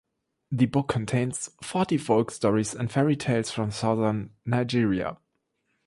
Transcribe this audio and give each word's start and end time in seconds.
The 0.51 0.65
book 0.65 0.87
contains 0.87 1.51
forty 1.61 1.95
folk 1.99 2.31
stories 2.31 2.73
and 2.73 2.91
fairy 2.91 3.15
tales 3.15 3.51
from 3.51 3.69
Southern 3.69 4.31
Nigeria. 4.47 5.17